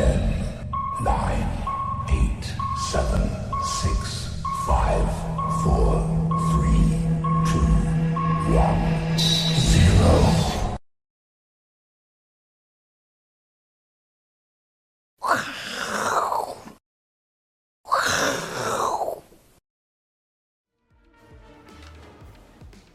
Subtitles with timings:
[0.00, 0.16] Ten,
[1.04, 1.44] nine,
[2.08, 2.44] eight,
[2.90, 3.20] seven,
[3.62, 5.04] six, five,
[5.62, 6.00] four,
[6.48, 7.04] three,
[7.44, 7.60] two,
[8.56, 8.80] one,
[9.58, 10.08] zero.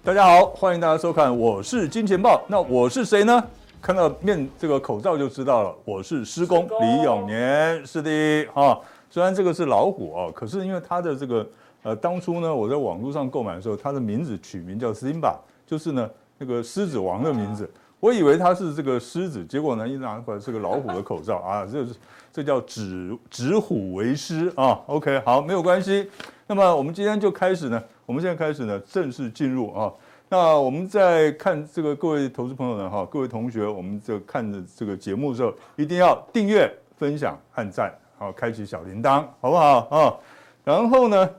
[0.03, 2.43] 大家好，欢迎大家收看，我是金钱豹。
[2.47, 3.43] 那我是谁呢？
[3.85, 8.81] 看到面这个口罩就知道了，我是施工李永年，是的哈。
[9.11, 11.47] 虽然这个是老虎啊，可是因为它的这个
[11.83, 15.35] 呃，当初呢，我在网络上购买的时候，它的名字取名叫 Simba，
[15.67, 16.09] 就是呢
[16.39, 17.69] 那个狮子王的名字。
[17.99, 21.95] 我以为它是这个狮子，结果呢一拿过来是个老虎的口罩啊，这是
[22.33, 24.81] 这叫指指虎为狮啊。
[24.87, 26.09] OK，好，没有关系。
[26.47, 27.83] 那么我们今天就开始呢。
[28.07, 29.93] 我们现在开始呢，正式进入啊。
[30.27, 40.17] 那我们在看这个各位投资朋友呢，哈，各位同学，我们这看着这个节目的时候，一定要订阅、分享、按赞，好，开启小铃铛，好不好啊？
[40.63, 41.29] 然后呢，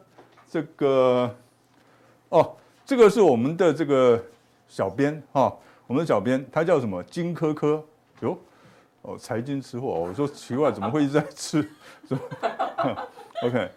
[0.48, 1.34] 这个
[2.28, 4.22] 哦，这个是我们的这个
[4.68, 5.52] 小编哈，
[5.88, 7.02] 我们的小编他叫什么？
[7.04, 7.82] 金科科
[8.20, 8.38] 哟，
[9.02, 11.68] 哦，财经吃货，我说奇怪，怎么会一直在吃？
[12.08, 12.20] 是吧
[13.42, 13.68] ？OK。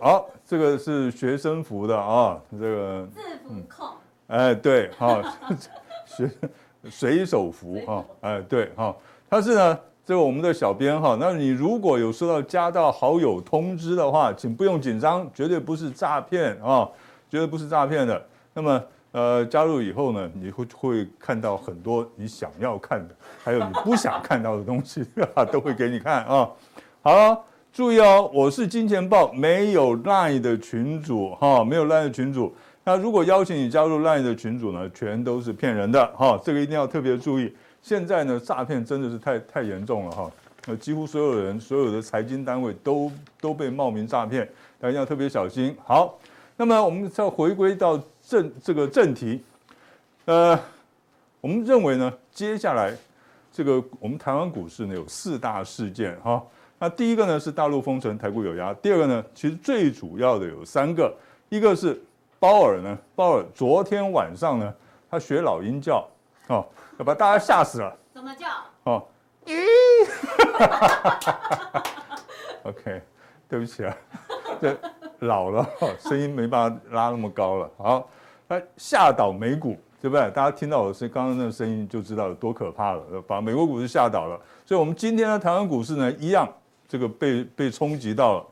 [0.00, 3.88] 好，这个是学生服的啊，这个制服控，
[4.26, 5.22] 哎，对，哈，
[6.06, 6.30] 学
[6.88, 8.94] 水手服啊，哎，对，哈，
[9.28, 16.88] 他是呢，这个我们的小编哈，那你如果有收到加到好友通知的话，请不用紧张，绝对不是诈骗啊，
[17.30, 18.22] 绝对不是诈骗的。
[18.54, 25.04] 那么，呃，加入以后呢，你会会看到很多你想要看的，还有你不想看到的东西，
[25.52, 26.50] 都会给你看啊。
[27.02, 27.44] 好。
[27.74, 32.54] 注意哦，我是金钱豹，没有 Line 的群主哈，没有 Line 的群组。
[32.86, 37.50] 那如果邀请你加入 Line 的群组呢，全都是骗人的哈，这个一定要特别注意。
[37.80, 40.30] 现在呢，诈骗真的是太太严重了哈，
[40.66, 44.46] 那几乎所有人、所有的财经单位都都被冒名诈骗，
[44.78, 45.74] 大家要特别小心。
[45.84, 46.18] 好，
[46.56, 49.42] 那么我们再回归到正这个正题，
[50.26, 50.58] 呃，
[51.40, 52.94] 我们认为呢，接下来
[53.50, 56.42] 这个我们台湾股市呢有四大事件哈。
[56.78, 58.74] 那第一个呢是大陆封城，台股有压。
[58.74, 61.14] 第二个呢，其实最主要的有三个，
[61.48, 61.98] 一个是
[62.44, 64.74] 鲍尔呢，鲍尔昨天晚上呢，
[65.10, 66.06] 他学老鹰叫，
[66.48, 66.62] 哦，
[66.98, 67.96] 要把大家吓死了。
[68.12, 68.46] 怎么叫？
[68.82, 69.02] 哦，
[69.46, 69.54] 咦，
[72.68, 73.00] OK，
[73.48, 73.96] 对不起啊，
[74.60, 74.76] 这
[75.20, 75.66] 老了，
[75.98, 77.70] 声音没办法拉那么高了。
[77.78, 78.10] 好，
[78.46, 80.30] 他吓倒美股，对不对？
[80.32, 84.38] 大家听到我是刚刚那个声音就知道有多可怕了，把美国股市吓倒了。
[84.66, 86.46] 所以，我们今天的台湾股市呢，一样。
[86.86, 88.46] 这个被被冲击到了，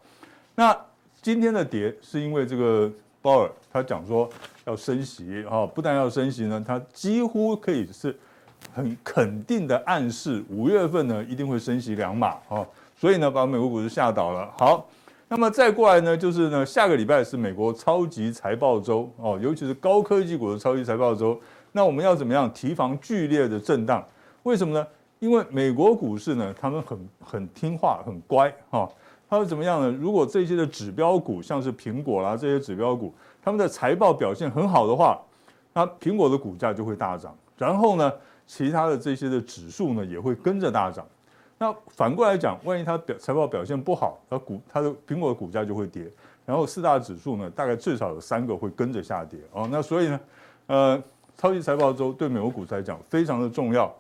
[0.55, 0.75] 那
[1.21, 2.91] 今天的跌是因为这个
[3.23, 4.29] 鲍尔他讲说
[4.67, 8.15] 要升息啊，不但要升息呢，他几乎可以是
[8.75, 12.67] 很肯定的暗示五月份呢一定会升息两码啊，
[12.97, 14.53] 所以呢把美国股市吓倒了。
[14.59, 14.87] 好，
[15.29, 21.41] 那么再过来呢就是呢下个礼拜是美国超级财报周哦，尤其是高科技股的超级财报周，
[21.71, 24.05] 那我们要怎么样提防剧烈的震荡？
[24.43, 24.87] 为什么呢？
[25.21, 28.89] 因为美国股市呢，他们很很听话，很乖哈。
[29.33, 29.91] 他会怎么样呢？
[29.99, 35.19] 如果这些的指标股，像是苹果啦这些指标股，他们的财报表现很好的话，
[35.73, 37.35] 那苹果的股价就会大涨。
[37.57, 38.13] 然后呢，
[38.47, 41.07] 其他的这些的指数呢也会跟着大涨。
[41.57, 46.07] 那反过来讲，万一它表财报表现不好，它股它的苹果的股价就会跌。
[46.45, 49.67] 然后四大指数呢，大概至少有三个会跟着下跌哦。
[49.73, 50.21] 那所以呢，
[50.67, 51.03] 呃，
[51.39, 53.91] 超级财报周对美国股市来讲非常的重要。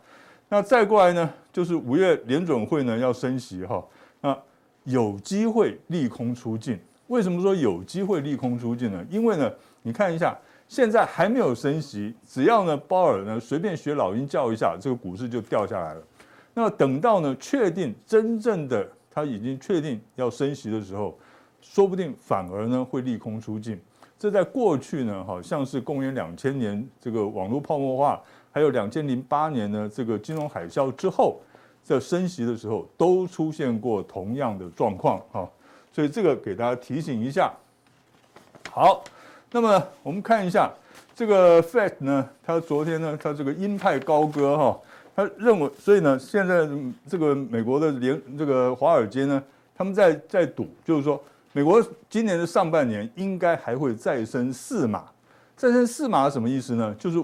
[0.50, 3.82] 那再过来呢，就是五月联准会呢要升息哈，
[4.20, 4.38] 那
[4.84, 6.78] 有机会利空出尽。
[7.08, 9.04] 为什么说有机会利空出尽呢？
[9.10, 10.36] 因为呢，你看一下，
[10.68, 16.02] 现在还没有升息，只要呢鲍尔呢随便学老鹰叫一下，这个股市就掉下来了。
[16.54, 21.18] 那等到呢确定真正的他已经确定要升息的时候，
[21.60, 23.78] 说不定反而呢会利空出尽。
[24.18, 28.20] 这在过去呢，好像是公元两千年这个网络泡沫化。
[28.54, 31.40] 还有两千零八年呢，这个金融海啸之后，
[31.82, 35.46] 在升息的时候都出现过同样的状况啊，
[35.92, 37.52] 所以这个给大家提醒一下。
[38.70, 39.04] 好，
[39.50, 40.70] 那么我们看一下
[41.14, 44.80] 这个 Fed 呢，他昨天呢，他这个鹰派高歌哈，
[45.14, 46.68] 他认为，所以呢，现在
[47.08, 49.42] 这个美国的联这个华尔街呢，
[49.74, 55.04] 他们在在赌，就是说美国今年的上半年应该还会再升四码，
[55.56, 56.94] 再升四码什么意思呢？
[56.98, 57.22] 就是。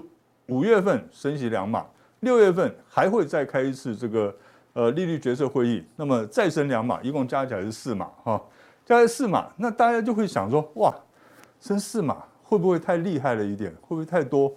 [0.49, 1.85] 五月份升息两码，
[2.21, 4.35] 六月份还会再开一次这个
[4.73, 8.41] 呃利率决策会议，那么再升两码，一共加起来是四码哈，
[8.85, 10.93] 加起来四码，那大家就会想说，哇，
[11.59, 13.71] 升四码会不会太厉害了一点？
[13.81, 14.53] 会不会太多？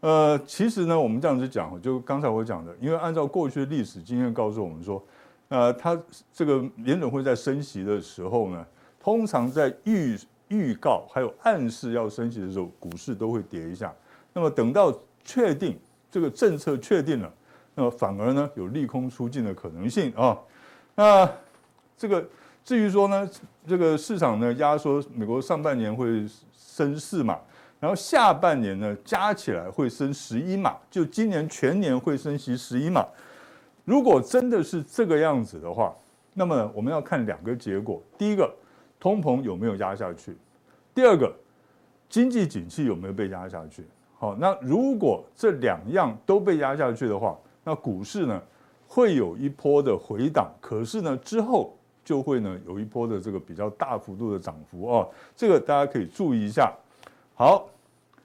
[0.00, 5.02] 呃，其实呢，我们这样子讲，就刚才我讲的，因为按照过去的历史经验告诉我们说，
[5.48, 5.98] 呃，它
[6.32, 8.66] 这个联准会在升息的时候呢，
[9.00, 10.18] 通常在预
[10.48, 13.90] 预告还有暗示要升息的时候，股市都会跌一下。
[14.34, 14.94] 那么等到
[15.24, 15.78] 确定
[16.10, 17.32] 这个政策确定了，
[17.74, 20.38] 那反而呢有利空出尽的可能性啊。
[20.94, 21.28] 那
[21.96, 22.24] 这个
[22.64, 23.28] 至于说呢，
[23.66, 27.38] 这个市场呢压缩美国上半年会升四码，
[27.80, 33.06] 然后下半年呢加起来会升十一码，就今年全年会升息十一码。
[33.84, 35.94] 如果真的是这个样子的话，
[36.32, 38.50] 那么我们要看两个结果：第一个，
[38.98, 40.32] 通膨有没有压下去；
[40.94, 41.30] 第二个，
[42.08, 43.84] 经济景气有没有被压下去。
[44.18, 48.40] 好，那如果这两样都被压下去的话，那股市呢
[48.86, 56.72] 会有一波的回档，可是呢之后就会呢有一波的这个比较大幅度的涨幅哦，这个大家可以注意一下。
[57.34, 57.68] 好，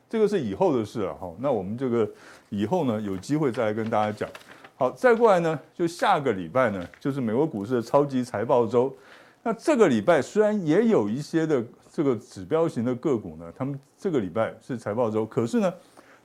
[0.10, 1.34] 这个是以后的事了哈。
[1.40, 2.08] 那我们这个
[2.50, 4.30] 以后呢有机会再来跟大家讲。
[4.76, 8.96] 好，再过来呢，就下个礼拜呢，就是美国股市的超级财报周。
[9.44, 15.74] 那这个礼拜虽然也有一些的这个指标型的个股呢，他们这个礼拜是财报周，可是呢，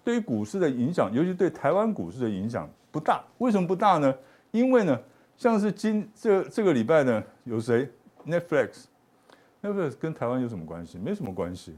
[0.05, 3.21] 对于股市的影响，尤其对台湾股市的影响不大。
[3.39, 4.15] 为什么不大呢？
[4.53, 4.97] 因为呢，
[5.37, 7.91] 像是今这这个礼拜呢，有谁
[8.25, 10.97] ？Netflix，Netflix 跟台湾有什么关系？
[10.97, 11.77] 没什么关系。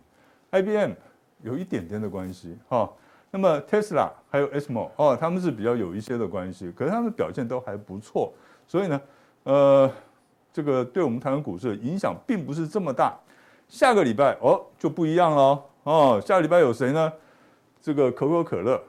[0.51, 0.93] IBM
[1.41, 2.93] 有一点点的关系，哈。
[3.31, 8.33] 那么 Tesla 还有 SMO 哦，他们是比较有一些的关系，可是他们表现都还不错，
[8.67, 9.01] 所以呢，
[9.45, 9.91] 呃，
[10.53, 13.19] 这个对我们台湾股市的影响并不是这么大。
[13.69, 17.11] 下个礼拜哦就不一样了哦，下个礼拜有谁呢？
[17.81, 18.81] 这个可口可乐，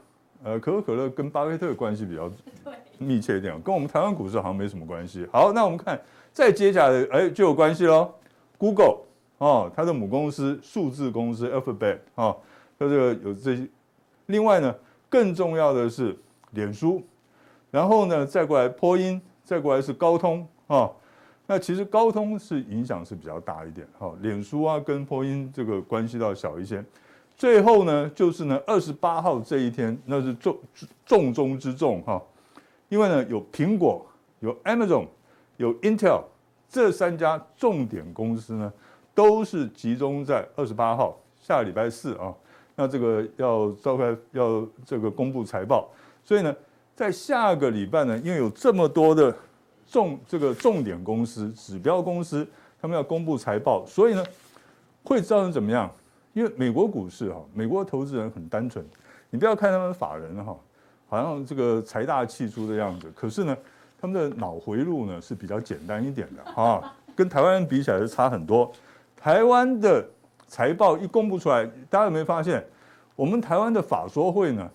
[0.44, 2.32] 呃，可口可乐跟巴菲特的关系比较
[3.00, 5.28] 密切一点，跟我们台湾股市好像没什么关系。
[5.32, 6.00] 好，那我们看
[6.32, 8.14] 再接下来，哎，就有关系喽。
[8.58, 9.00] Google
[9.40, 12.38] 哦，它的母公司数字公司 Alphabet 哦，
[12.80, 13.68] 它这个有这些。
[14.28, 14.74] 另外呢，
[15.10, 16.18] 更重要的是
[16.52, 17.02] 脸书，
[17.72, 20.96] 然后呢，再过来波音，再过来是高通啊、哦。
[21.46, 24.18] 那其实高通是影响是比较大一点，哈、哦。
[24.22, 26.84] 脸书啊跟波音这个关系到小一些。
[27.38, 30.58] 最后呢，就是呢，二十八号这一天，那是重
[31.06, 32.20] 重中之重哈、
[32.90, 34.04] 因为呢，有苹果、
[34.40, 35.06] 有 Amazon、
[35.58, 36.24] 有 Intel
[36.68, 38.74] 这三家重点公司呢，
[39.14, 42.34] 都是集中在二十八号下礼拜四啊。
[42.76, 45.88] 那这个要召开，要这个公布财报，
[46.24, 46.56] 所以呢，
[46.96, 49.36] 在下个礼拜呢，因为有这么多的
[49.88, 52.48] 重这个重点公司、指标公司，
[52.82, 54.26] 他们要公布财报，所以呢，
[55.04, 55.92] 会造成怎么样？
[56.38, 58.86] 因为美国股市哈，美国投资人很单纯，
[59.32, 60.56] 你不要看他们法人哈，
[61.10, 63.58] 好像这个财大气粗的样子，可是呢，
[64.00, 68.72] 他们的脑回路呢是比较简单一点的哈，跟台湾人比起来是差很多，
[69.16, 70.06] 台湾的。
[70.50, 72.66] 财报一公布出来，大家有没有发现，
[73.18, 74.72] 我们台湾的法说会呢，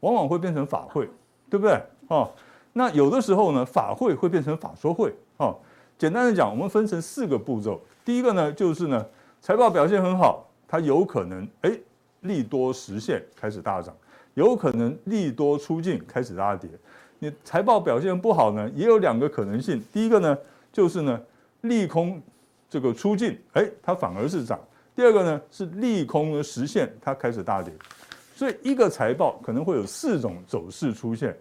[0.00, 1.08] 往往会变成法会，
[1.48, 1.80] 对不对？
[2.08, 2.30] 哦，
[2.74, 5.14] 那有的时候呢，法会会变成法说会。
[5.38, 5.56] 哦，
[5.96, 7.80] 简单的讲，我们分成四个步骤。
[8.04, 9.02] 第一个呢，就是呢，
[9.40, 11.72] 财报表现很好，它有可能哎
[12.20, 13.96] 利多实现开始大涨，
[14.34, 16.70] 有可能利多出尽开始大跌。
[17.18, 19.82] 你财报表现不好呢，也有两个可能性。
[19.92, 20.38] 第一个呢，
[20.72, 21.20] 就是呢
[21.62, 22.22] 利空
[22.68, 24.60] 这个出尽，哎，它反而是涨。
[24.94, 27.72] 第二个呢是利空的实现，它开始大跌，
[28.34, 31.36] 所以一个财报可能会有四种走势出现，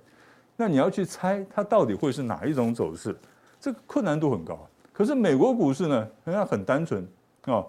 [0.55, 3.15] 那你要去猜它到底会是哪一种走势，
[3.59, 4.67] 这个困难度很高。
[4.93, 7.07] 可是美国股市呢，人家很单纯
[7.45, 7.63] 啊，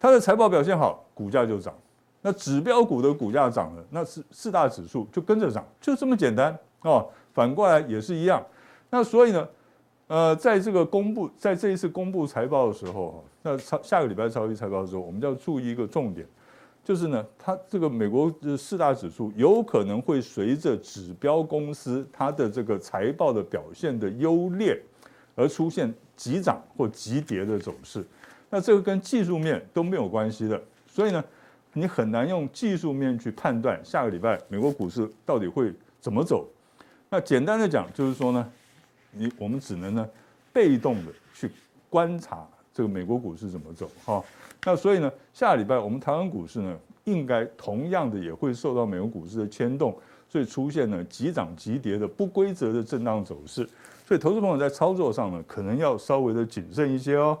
[0.00, 1.74] 它的财报表现好，股价就涨，
[2.22, 7.08] 那指标股的股价涨了，那四四大指数就跟着涨，就这么简单哦。
[7.32, 8.44] 反过来也是一样，
[8.90, 9.48] 那所以呢，
[10.08, 16.26] 呃，在这个公布，在这一次公布财报的时候，那超下个礼拜超级财报的时候，我们就要注意一个重点，
[16.82, 24.80] 就是呢，它这个美国的四大指数有可能会随着指标公司它的这个财报的表现的优劣，
[25.36, 28.04] 而出现急涨或急跌的走势。
[28.50, 31.24] 那这个跟技术面都没有关系的，所以呢，
[31.72, 36.48] 你很难用技术面去判断下个礼拜美国股市到底会怎么走。
[37.10, 38.52] 那简单的讲，就是说呢。
[39.10, 40.06] 你我们只能呢，
[40.52, 41.50] 被动的去
[41.88, 44.22] 观察这个美国股市怎么走哈。
[44.66, 49.96] 那所以呢，下个礼拜我们台湾股市呢，应该同样的也会受到美国股市的牵动，
[50.28, 53.66] 所以出现了急涨急跌的不规则的震荡走势。
[54.06, 57.36] 所以投资朋友在操作上呢，可能要稍微的谨慎一些哦。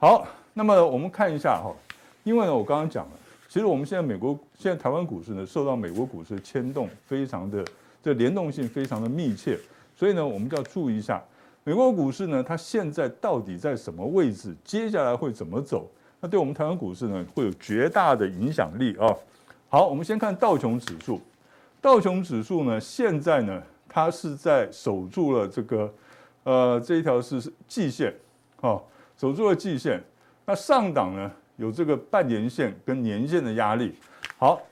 [0.00, 0.24] 好，
[0.54, 1.74] 那么我们看一下哈，
[2.22, 3.12] 因为呢，我刚刚讲了，
[3.48, 7.64] 其实我们现在美国现在台湾股市呢，受到美国股市的牵动，非常的
[8.00, 9.58] 这联动性非常的密切。
[9.96, 11.20] 所以呢，我们就要注意一下
[11.64, 14.54] 美国股市呢，它现在到底在什么位置？
[14.62, 15.90] 接下来会怎么走？
[16.20, 19.12] 那对我们台湾股市呢，会有绝大的影响力啊。
[19.68, 21.20] 好，我们先看道琼指数。
[21.80, 25.92] 道琼指数呢，现在呢，它是在守住了这个
[26.44, 28.14] 呃，这一条是季线，
[28.60, 28.80] 哦，
[29.18, 30.02] 守住了季线。
[30.46, 33.94] 那上档呢有这个半年线跟年线的压力。
[34.38, 34.62] 好，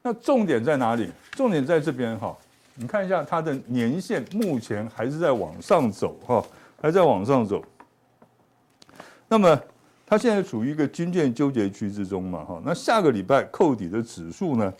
[0.00, 1.10] 那重点在哪里？
[1.32, 2.34] 重点在这边哈。
[2.76, 6.42] 你看一下它的年线，目前还是在往上走哈，
[6.80, 7.62] 还在往上走。
[9.28, 9.60] 那么
[10.06, 12.62] 它现在处于一个均线纠结区之中嘛哈。
[12.64, 14.72] 那下个礼拜扣底的指数呢？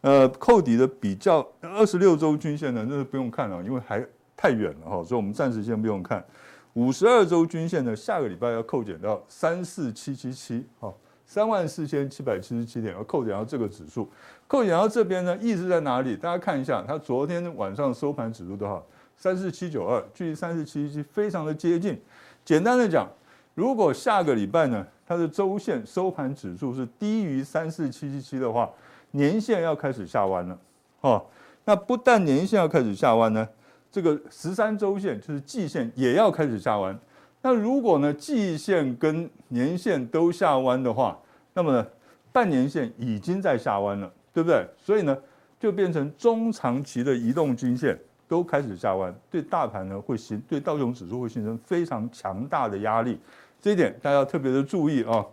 [0.00, 4.04] 呃，扣底的比较二十六周均线呢，那是不用看了，因为还
[4.36, 6.24] 太远了哈，所以我们暂时先不用看。
[6.74, 10.92] 五十二周均线呢，下个礼拜要扣减到三四七七七，哈，
[11.26, 14.08] 三万四千七百七十七点，要扣减到这个指数。
[14.46, 16.16] 扣减到这边呢，意思在哪里？
[16.16, 18.82] 大家看一下，它昨天晚上收盘指数多少？
[19.16, 22.00] 三四七九二，距离三四七七七非常的接近。
[22.44, 23.06] 简单的讲，
[23.54, 28.70] 如果下个礼拜呢，它的周线收盘指数是低于三四七七七的话，
[29.10, 30.58] 年线要开始下弯了，
[31.02, 31.24] 哦，
[31.66, 33.46] 那不但年线要开始下弯呢，
[33.92, 36.98] 这个十三周线就是季线也要开始下弯。
[37.42, 41.16] 那如果呢，季线跟年线都下弯的话，
[41.52, 41.86] 那么呢，
[42.32, 44.66] 半年线已经在下弯了，对不对？
[44.78, 45.16] 所以呢，
[45.60, 47.96] 就变成中长期的移动均线
[48.26, 53.18] 都开始下弯，对大盘呢会形对道琼指数会形成非常强大的压力，
[53.60, 55.24] 这一点大家要特别的注意啊。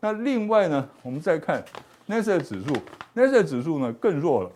[0.00, 1.64] 那另外呢，我们再看。
[2.06, 2.74] n a s a 指数
[3.14, 4.50] ，n a s a 指数呢更弱了。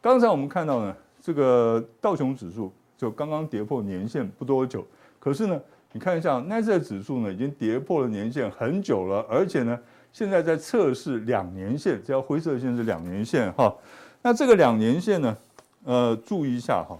[0.00, 4.84] 刚才我们看到呢，这个道琼指数就刚刚跌破年线不多久，
[5.18, 5.58] 可是呢，
[5.92, 9.78] 你看一下纳斯达克指数呢已经跌破了年线很久了，而且呢，
[10.12, 13.74] 现在在测试两年线，这条灰色线是两年线哈。
[14.20, 15.38] 那这个两年线呢，
[15.84, 16.98] 呃，注意一下哈，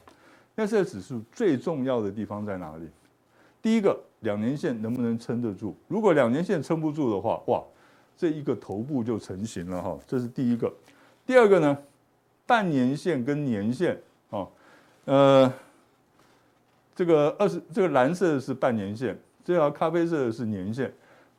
[0.54, 2.88] 纳斯达克指数最重要的地方在哪里？
[3.60, 5.74] 第一个，两年线能不能撑得住？
[5.88, 7.62] 如果两年线撑不住的话，哇！
[8.16, 10.72] 这一个头部就成型了哈，这是第一个。
[11.24, 11.78] 第二个呢，
[12.44, 13.96] 半年线跟年线
[14.30, 14.44] 啊，
[15.04, 15.52] 呃，
[16.98, 20.92] 这个二十这个蓝色的是半年线，这条咖啡色的是年线。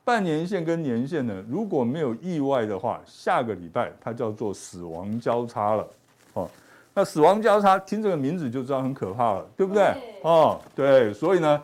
[0.06, 5.88] 半年线跟年线呢，如果没有意外的话，下个礼拜它叫做死亡交叉了。
[6.36, 6.50] 哦，
[6.94, 9.94] 那死亡交叉听这个名字就知道很可怕了，对不对？
[10.24, 11.62] 哦，对，所以呢，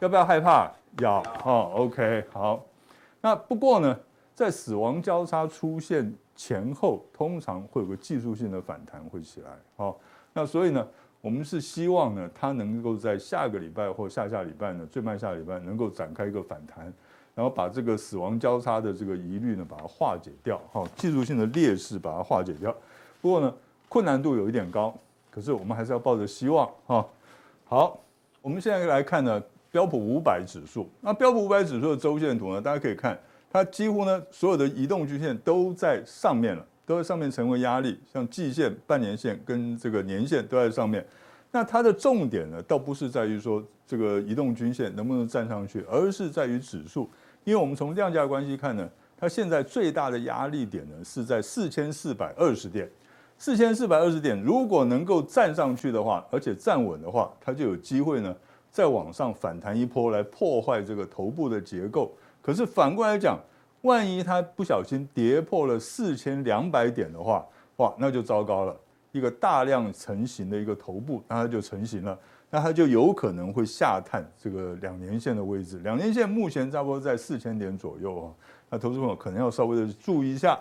[0.00, 0.68] 要不要害怕？
[0.98, 1.22] 要。
[1.44, 2.66] 哦，OK，好。
[3.20, 3.96] 那不过呢，
[4.34, 9.94] 在死亡交叉出现前后，通常会有个技术性的反弹会起来，哦，
[10.32, 10.84] 那所以呢，
[11.20, 16.92] 我们是希望呢，它能够在下个礼拜或下下礼拜呢，最慢下礼拜能够展开一个反弹，
[17.34, 22.74] 然后把这个死亡交叉的这个疑虑呢，把它化解掉，哈，技术性的劣势把它化解掉。
[23.20, 23.54] 不过呢，
[23.88, 24.94] 困难度有一点高，
[25.30, 27.06] 可是我们还是要抱着希望，哈。
[27.66, 28.00] 好，
[28.40, 33.18] 我们现在来看呢，标普五百指数，那标普五百指数的周线图呢，大家可以看。
[33.52, 41.06] 它几乎呢，所有的移动均线都在上面了，都在上面成为压力，像季线、半年线跟这个年线都在上面。
[41.52, 47.08] 那它的重点呢，倒不是在于说这个移动均线能不能站上去，而是在于指数。
[47.44, 52.90] 因为我们从量价关系看呢，它现在最大的压力点呢是在四千四百二十点。
[53.38, 58.34] 四千四百二十点如果能够站上去的话，而且站稳的话，它就有机会呢
[58.68, 62.12] 再往上反弹一波，来破坏这个头部的结构。
[62.42, 63.38] 可是反过来讲，
[63.82, 67.44] 万一它不小心跌破了四千两百点的话，
[67.76, 68.76] 哇，那就糟糕了。
[69.12, 72.16] 一个大量成型的一个头部，那它就成型了，
[72.48, 75.78] 那它就有可能会下探这个两年线的位置。
[75.80, 78.30] 两年线目前差不多在四千点左右啊，
[78.68, 80.56] 那投资朋友可能要稍微的注意一下。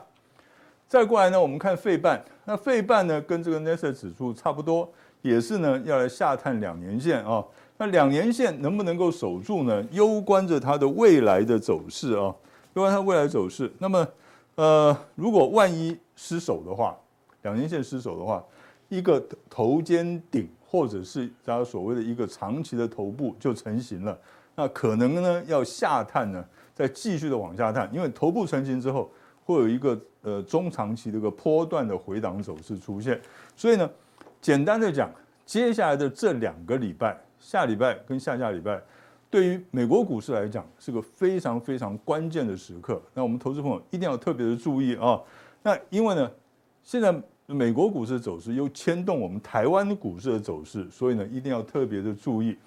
[0.87, 7.45] 再过来呢，我们看费半，那费半呢跟这个纳斯达克指数差不多，也是呢要来下探两年线啊。
[7.77, 9.85] 那两年线能不能够守住呢？
[9.91, 12.33] 攸关着它的未来的走势啊，
[12.73, 13.71] 攸关它未来走势。
[13.79, 14.07] 那么，
[14.55, 16.97] 呃，如果万一失守的话，
[17.41, 18.43] 两年线失守的话，
[18.89, 24.17] 一个头肩顶或者是大家所谓的一个长期的头部就成型了。
[24.55, 29.09] 那可能呢要下探呢，再继续的往下探，因为头部成型之后
[29.45, 33.19] 会有一个呃中长期的一个波段的回档走势出现。
[33.55, 33.89] 所以呢，
[34.41, 35.09] 简单的讲，
[35.45, 37.17] 接下来的这两个礼拜。
[37.39, 38.81] 下礼拜跟下下礼拜，
[39.29, 43.01] 对于美国股市来讲是个非常非常关键的时刻。
[43.13, 45.21] 那我们投资朋友一定要特别的注意啊。
[45.61, 46.31] 那因为呢，
[46.83, 47.13] 现在
[47.45, 52.57] 美国股市的走势又牵动我们台湾股市的走势，所以呢一定要特别的注意。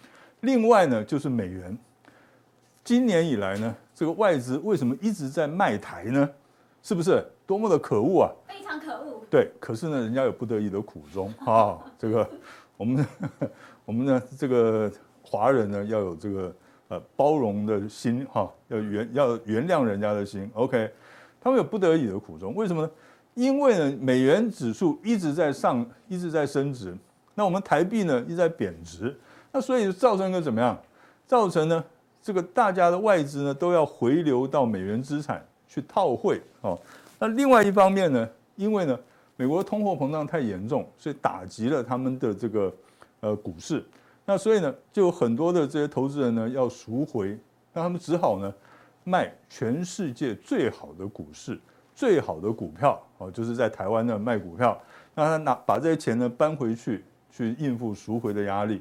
[0.40, 1.76] 另外呢，就是美元，
[2.84, 6.28] 今年以来呢，这个外资为什么一直在卖台呢？
[6.82, 8.30] 是不是多么的可恶啊？
[8.46, 9.22] 非常可恶。
[9.30, 11.78] 对，可是呢，人家有不得已的苦衷啊。
[11.98, 12.28] 这个
[12.76, 13.04] 我们。
[13.84, 14.90] 我们呢，这个
[15.32, 16.54] 华人呢，要有这个
[16.88, 20.50] 呃包容的心哈，要原要原谅人家的心。
[20.52, 20.90] OK，
[21.40, 22.90] 他们有不得已的苦衷，为什么呢？
[23.32, 26.94] 因为呢，美元指数一直在上，一直在升值，
[27.34, 29.16] 那我们台币呢一直在贬值，
[29.50, 30.78] 那所以造成一个怎么样？
[31.26, 31.82] 造成呢
[32.20, 36.78] 这个大家的外资呢都要回流到美元资产去套汇哦。
[37.18, 38.98] 那另外一方面呢，因为呢
[39.36, 42.70] 美国通货膨胀太严重，所以打击了他们的这个
[43.20, 43.82] 呃股市。
[44.24, 47.36] 那所以呢，就有很多的这些投资人呢要赎回，
[47.72, 48.54] 那他们只好呢
[49.02, 51.58] 卖全世界最好的股市、
[51.92, 54.80] 最好的股票，哦，就是在台湾呢卖股票，
[55.14, 58.80] 那他拿把这些钱呢搬回去，去应付赎回的压力。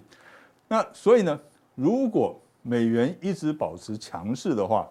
[0.68, 1.40] 那所以呢，
[1.74, 4.88] 如果美元一直保持强势的话，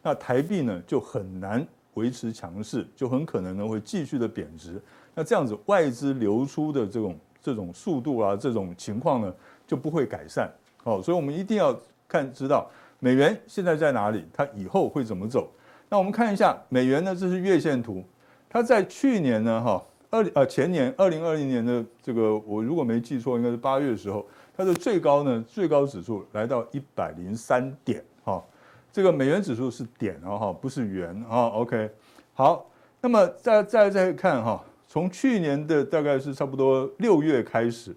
[0.00, 4.80] 那台币呢就很难维持强势，就很可能呢会继续的贬值。
[5.12, 9.34] 那这样子外资流出的这种这种速度啊，这种情况呢？
[9.68, 10.50] 就不会改善，
[10.82, 15.48] 哦，所以我们一定要看知道美元现在在哪里，它以后会怎么走。
[15.90, 18.02] 那我们看一下美元呢，这是月线图，
[18.48, 28.42] 它在去年呢，哈，二呃前年二零二零年的这个，我如果没记错，应该是八月的时候，它的最高呢，最高指数来到一百零三点，哈，
[28.90, 31.90] 这个美元指数是点啊，哈，不是元啊，OK，
[32.32, 32.66] 好，
[33.02, 37.94] 那么再再再看哈，从去年的大概是差不多六月开始。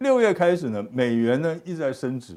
[0.00, 2.34] 六月开始呢，美元呢一直在升值，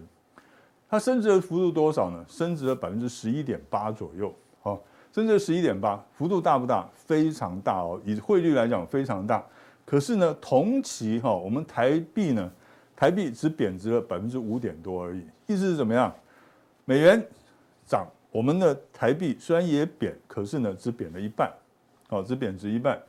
[0.90, 2.26] 它升值的幅度多少呢？
[2.28, 4.78] 升值了百分之十一点八左右，好，
[5.14, 6.86] 升值十一点八，幅度大不大？
[6.94, 9.42] 非常大哦，以汇率来讲非常大。
[9.86, 12.52] 可是呢，同期哈，我们台币呢，
[12.98, 15.22] 台币只贬值了百分之五点多而已。
[15.48, 16.14] 意思是怎么样？
[16.84, 17.26] 美元
[17.88, 21.50] 涨，我们的台币虽然也贬，可是呢，只贬了一半，
[22.10, 23.02] 哦，只贬值一半。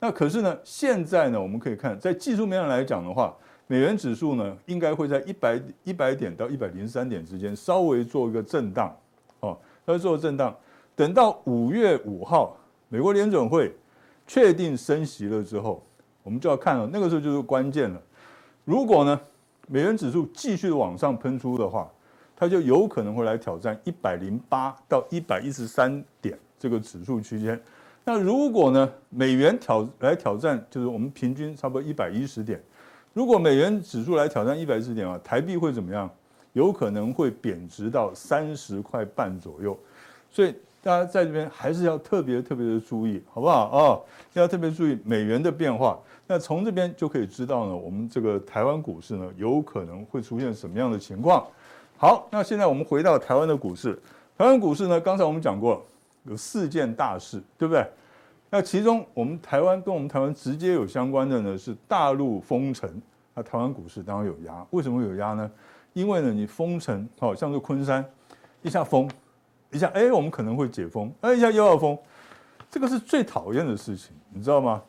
[0.00, 3.32] 那可是呢，现在呢，我们可以看，在技术面上来讲的话。
[3.70, 8.92] 美元指数呢，应该会在一百一百点到一百零三点之间稍微做一个震荡，
[9.38, 10.52] 哦，稍微做震荡。
[10.96, 12.56] 等到五月五号，
[12.88, 13.72] 美国联准会
[14.26, 15.80] 确定升息了之后，
[16.24, 18.02] 我们就要看了，那个时候就是关键了。
[18.64, 19.20] 如果呢，
[19.68, 21.88] 美元指数继续往上喷出的话，
[22.34, 27.62] 它就有可能会来挑战一百零八到一百一十三点这个指数区间。
[28.04, 32.60] 那如果呢，美元挑来挑战，就是我们平均差不多一百一十点。
[33.12, 36.08] 如果美元指数来挑战一百四十点啊，台币会怎么样？
[36.52, 39.78] 有可能会贬值到三十块半左右，
[40.30, 43.98] 所以大家在这边还是要特别特别的注意，好不好啊？
[44.32, 45.96] 要特别注意美元的变化。
[46.26, 51.46] 那从这边就可以知道呢，我们这个台湾股市呢，有可能会出现什么样的情况。
[51.96, 53.94] 好，那现在我们回到台湾的股市，
[54.36, 55.84] 台湾股市呢，刚才我们讲过
[56.24, 57.86] 有四件大事，对不对？
[58.52, 62.90] 那其中，我们台湾跟我们台湾直接有相关的呢，是大陆封城，
[63.32, 64.66] 那台湾股市当然有压。
[64.70, 65.48] 为什么有压呢？
[65.92, 68.04] 因为呢，你封城，好像是昆山，
[68.62, 69.08] 一下封，
[69.70, 71.96] 一下哎，我们可能会解封，哎，一下又要封，
[72.68, 74.82] 这个是最讨厌的事情，你知道吗？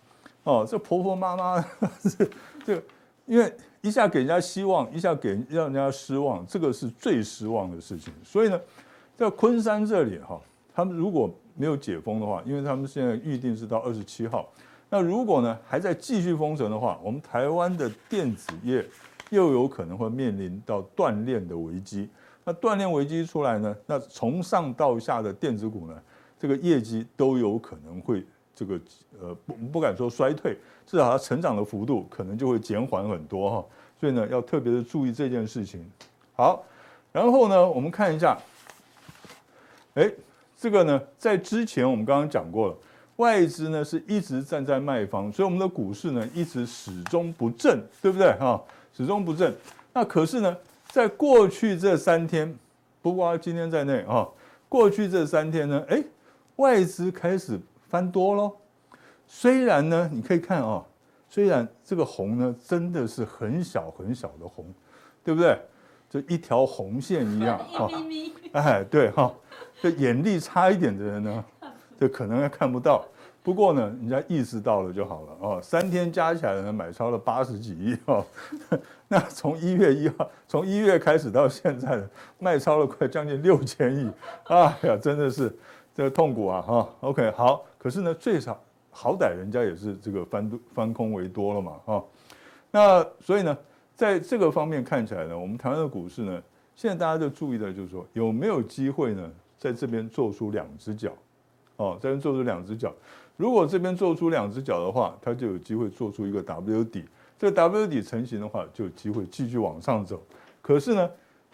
[0.44, 1.62] 哦，这婆婆妈妈
[2.02, 2.30] 是
[2.66, 2.84] 这个，
[3.28, 8.12] 因为一下给人家希望，一下给让人家失望，这个是最失望的事情。
[8.24, 8.60] 所以呢，
[9.16, 10.42] 在昆山这里哈，
[10.74, 11.30] 他们如果
[11.62, 14.50] 没有解封的话，因为他们现在预定是到二十七号。
[14.90, 18.84] 那如果呢还在继续封城的话，我们台湾的电子业
[19.30, 22.10] 又有可能会面临到断链的危机。
[22.44, 26.02] 那断链危机出来呢，那从上到下的电子股呢，
[26.40, 28.82] 这个业绩都有可能会这个
[29.22, 33.66] 呃不不敢说衰退，至少它成长的幅度可能就会减缓很多哈。
[34.00, 35.88] 所以呢，要特别的注意这件事情。
[36.34, 36.64] 好，
[37.12, 38.36] 然后呢，我们看一下，
[39.94, 40.12] 哎。
[40.62, 42.78] 这个呢，在之前我们刚刚讲过了，
[43.16, 48.32] 外资呢是一直站在卖方，所以我们的股市呢一直始终不振，对不对？
[48.34, 48.64] 哈，
[48.96, 49.52] 始终不振。
[49.92, 50.56] 那可是呢，
[50.90, 52.56] 在过去这三天，
[53.02, 54.30] 不括今天在内啊，
[54.70, 56.00] 过去这三天呢，哎，
[56.58, 58.52] 外资开始翻多喽。
[59.26, 60.86] 虽然呢，你可以看啊，
[61.28, 64.64] 虽然这个红呢真的是很小很小的红，
[65.24, 65.60] 对不对？
[66.08, 67.90] 就一条红线一样啊，
[68.54, 69.34] 哎，对哈。
[69.82, 71.44] 就眼力差一点的人呢，
[72.00, 73.04] 这可能还看不到。
[73.44, 75.60] 不过呢，人家意识到了就好了哦。
[75.64, 78.24] 三天加起来呢，买超了八十几亿哦。
[79.10, 84.12] 那从一月一号，从一月开始到现在的卖超了快将近六千亿。
[84.44, 85.52] 哎呀，真的是
[85.96, 86.88] 这个痛苦啊哈。
[87.00, 87.66] OK，好。
[87.80, 92.04] 可是呢，最少好歹人家也是这个翻多翻空为多了嘛哈。
[92.70, 93.58] 那所以呢，
[93.96, 96.40] 在这个方面看起来呢，我们台湾的股市呢，
[96.76, 99.28] 现在大家就注意的就是说，有没有机会呢？
[99.62, 101.14] 在这边做出两只脚，
[101.76, 102.92] 哦，在这边做出两只脚。
[103.38, 107.06] 如果这边做出两只脚的话，它就有机会做出一个 W 底。
[107.38, 110.20] 这个 W 底成型的话，就有机会继续往上走。
[110.64, 111.08] 可是呢，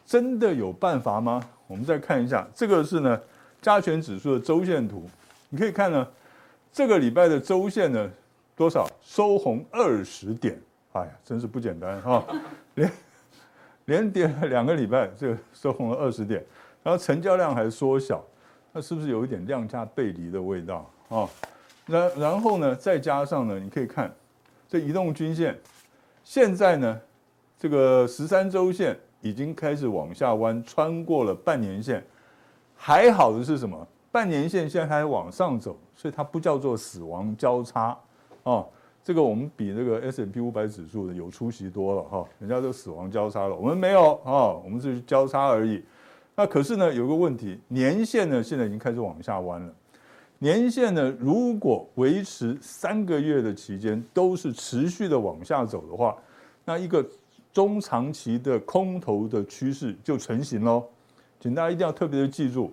[0.05, 1.41] 真的有办法吗？
[1.67, 3.19] 我们再看一下，这个是呢
[3.61, 5.03] 加权指数的周线图。
[5.49, 6.07] 你可以看呢，
[6.71, 8.09] 这个礼拜的周线呢
[8.55, 8.89] 多少？
[9.01, 10.57] 收红二十点。
[10.93, 12.25] 哎呀，真是不简单哈！
[12.75, 12.91] 连
[13.85, 16.43] 连跌了两个礼拜，这个收红了二十点，
[16.87, 18.23] 然后成交量还缩小，
[18.71, 21.27] 那是不是有一点量价背离的味道啊？
[21.85, 24.09] 然然后呢，再加上呢，你可以看
[24.69, 25.53] 这移动均线，
[26.23, 26.97] 现在呢，
[27.59, 32.01] 这个十三周线已经开始往下弯，穿过了半年线。
[32.73, 33.85] 还好的是什么？
[34.09, 37.97] 半年线现在还往上走，所以它不叫做死亡交叉
[38.43, 38.65] 哦。
[39.03, 45.83] 这个我们比那个 S M P 五百指数的有出息多了哈，人家都死亡交叉了，我们没有啊，我们是交叉而已。
[46.39, 49.73] 那可是呢，有个问题，年线呢现在已经开始往下弯了。
[50.37, 56.15] 年线呢，如果维持三个月的期间都是持续的往下走的话，
[56.63, 57.03] 那一个
[57.51, 60.83] 中长期的空头的趋势就成型喽。
[61.39, 62.71] 请大家一定要特别的记住。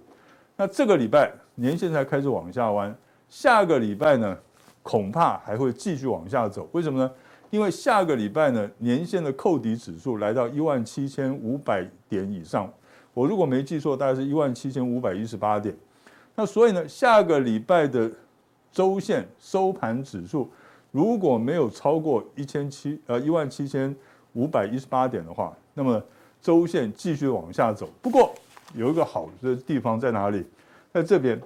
[0.58, 2.94] 那这个礼拜年线才开始往下弯，
[3.30, 4.36] 下个礼拜呢，
[4.82, 6.68] 恐怕还会继续往下走。
[6.72, 7.10] 为什么呢？
[7.48, 12.70] 因为下个礼拜呢，年线的扣底指数来到一万七千五百点以上。
[13.14, 15.74] 我如果没记错，大概是一万七千五百一十八点。
[16.34, 18.10] 那所以呢，下个礼拜的
[18.72, 20.50] 周线收盘指数
[20.90, 23.94] 如果没有超过一千七呃一万七千
[24.32, 26.02] 五百一十八点的话，那么
[26.42, 27.88] 周线继续往下走。
[28.02, 28.34] 不过
[28.74, 30.44] 有一个好的地方在哪里？
[30.92, 31.40] 在这边，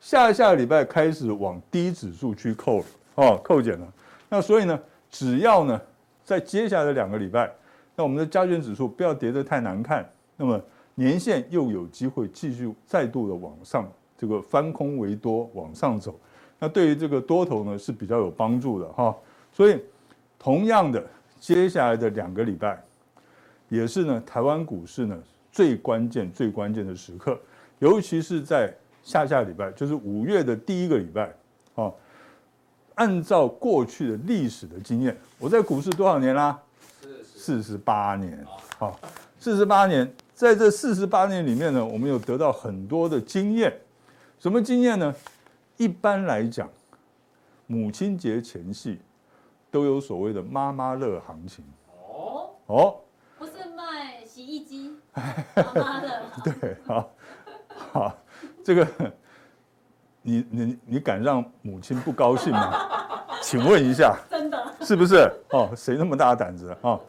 [0.00, 2.84] 下下礼拜开始往低指数去扣了
[3.16, 3.86] 哦，扣减了。
[4.28, 4.80] 那所以呢，
[5.10, 5.80] 只要呢
[6.24, 7.50] 在接下来的两个礼拜，
[7.96, 10.58] 那我们的加权指数不要跌得太难看，那么
[11.00, 13.90] 年线又有机会继续再度的往上。
[14.18, 16.14] 这个翻空为多往上走，
[16.58, 19.16] 那对于这个多头呢是比较有帮助的哈。
[19.50, 19.80] 所以，
[20.38, 21.02] 同样的，
[21.38, 22.78] 接下来的两个礼拜，
[23.70, 25.18] 也是呢台湾股市呢
[25.50, 27.40] 最关键、最关键的时刻，
[27.78, 28.70] 尤其是在
[29.02, 31.34] 下下礼拜，就是五月的第一个礼拜
[31.76, 31.90] 啊。
[32.96, 36.60] 按照过去的历史的经验，我在股市多少年啦？
[37.24, 38.44] 四十八年。
[38.76, 39.00] 好，
[39.38, 43.78] 四十八年，在这四十八年里面呢，我们有得到很多的经验。
[44.38, 45.14] 什么经验呢？
[45.76, 46.66] 一般来讲，
[47.66, 48.98] 母亲节前夕
[49.70, 51.62] 都有所谓的妈妈乐行情。
[51.92, 52.96] 哦哦，
[53.38, 56.22] 不是卖洗衣机， 妈妈乐。
[56.42, 57.10] 对，好，
[57.92, 58.18] 好，
[58.64, 58.88] 这个
[60.22, 62.88] 你你你敢让母亲不高兴吗？
[63.44, 65.30] 请问一下，真的是不是？
[65.50, 66.78] 哦，谁那么大胆子啊？
[66.80, 67.00] 哦，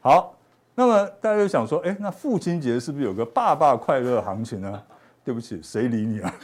[0.00, 0.34] 好，
[0.80, 4.82] 那么大家就想说，哎，那父亲节是不是有个爸爸快乐行情呢？
[5.22, 6.34] 对不起，谁理你啊？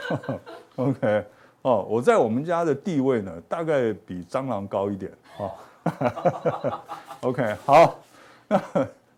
[0.76, 1.26] OK，
[1.60, 5.12] 哦，我在我们家的地位呢，大概比蟑螂高一点。
[5.36, 5.52] 哦，
[7.20, 7.98] OK，好，
[8.48, 8.58] 那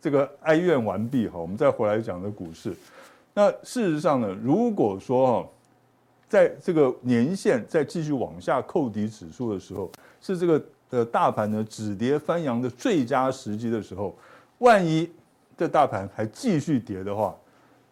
[0.01, 2.75] 这个哀怨完毕哈，我们再回来讲的股市。
[3.33, 5.49] 那事实上呢，如果说哈，
[6.29, 9.89] 在这个年线再继续往下扣底指数的时候，
[10.21, 14.17] 是这个呃大盘呢止跌翻扬的最佳时机的时候，
[14.59, 15.11] 万一
[15.57, 17.35] 这大盘还继续跌的话，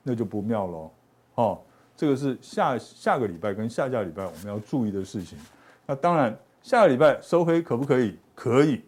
[0.03, 0.91] 那就不妙了，
[1.35, 1.59] 哦，
[1.97, 5.39] 这个是下下个礼拜跟下下礼拜我们要注意的事情。
[5.87, 8.17] 那当然，下个礼拜收黑可不可以？
[8.35, 8.83] 可以。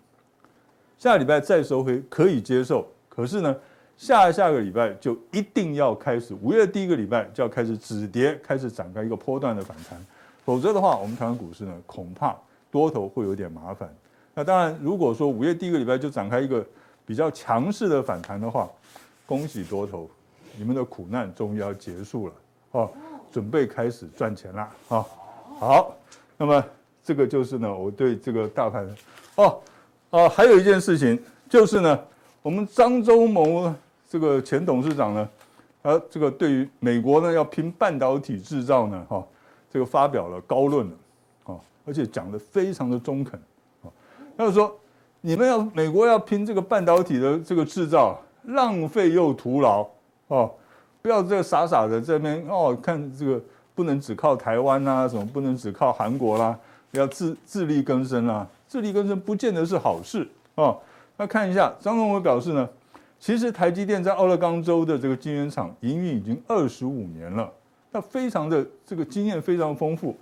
[0.98, 2.86] 下个礼拜再收黑可以接受。
[3.08, 3.56] 可是呢，
[3.96, 9.98] 下下个礼拜就一定要开始，五月第一个礼拜就要开始止跌，开始展开一个波段的反弹。
[10.44, 12.36] 否则的话，我们台湾股市呢，恐怕
[12.70, 13.94] 多头会有点麻烦。
[14.34, 16.64] 那当然，如果说五月第一个礼拜就展开一个
[17.04, 18.68] 比较强势的反弹的话，
[19.26, 20.08] 恭喜多头。
[20.56, 22.34] 你们的苦难终于要结束了，
[22.72, 22.90] 哦，
[23.30, 25.06] 准备开始赚钱啦，啊，
[25.60, 25.96] 好，
[26.36, 26.62] 那么
[27.04, 28.84] 这个就是呢，我对这个大盘，
[29.36, 29.60] 哦，
[30.10, 31.16] 哦，还有一件事情
[31.48, 31.98] 就是呢，
[32.42, 33.72] 我们张忠谋
[34.08, 35.28] 这个前董事长呢，
[35.82, 39.24] 呃，这个对于美国呢要拼半导体制造呢，哈，
[39.72, 40.92] 这个发表了高论了，
[41.50, 43.38] 啊，而且讲得非常的中肯，
[43.82, 43.90] 啊，
[44.36, 44.74] 他就说
[45.20, 49.86] 你们要美国要拼这个半导体的这个制造，浪费又徒劳。
[50.28, 50.48] 哦，
[51.02, 53.42] 不要这傻傻的这边哦，看这个
[53.74, 56.56] 不能只靠台湾呐，什么不能只靠韩国啦，
[56.92, 60.78] 要自自力更生啦，自力更生不见得是好事哦。
[61.16, 62.68] 那看一下张忠谋表示呢，
[63.18, 67.52] 其实台积电在奥勒冈州的这个晶圆厂营运已经二十五年了，
[67.90, 70.16] 那非常的这个经验非常丰富。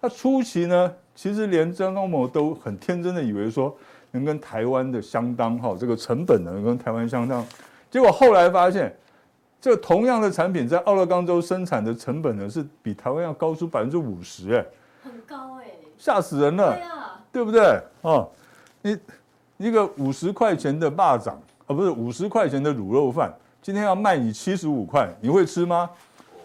[0.00, 3.76] 那初期呢，其实连张忠谋都很天真的以为说
[4.10, 7.44] 能跟台湾的相当哈，这个成本能跟台湾相当，
[7.90, 8.94] 结果后来发现。
[9.60, 14.64] 这同样的产品在奥勒冈州生产的成本呢，是比台湾要高出百分之五十，哎，
[15.02, 15.64] 很高哎，
[15.98, 17.80] 吓死人了，对啊，对不对？
[18.02, 18.30] 哦，
[18.82, 18.96] 你
[19.56, 21.34] 一个五十块钱的霸掌
[21.66, 25.90] 啊，不是五十块钱的卤肉饭，今天要卖你七十五块，你会吃吗？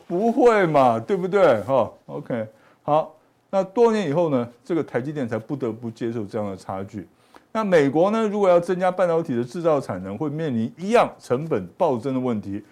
[0.07, 1.61] 不会嘛，对不对？
[1.61, 2.47] 哈，OK，
[2.81, 3.13] 好，
[3.53, 7.07] 那多年以后呢，这个台积电才不得不接受这样的差距。
[7.51, 12.63] 那美国呢，如果要增加半导体的制造产能，会面临一样成本暴增的问题。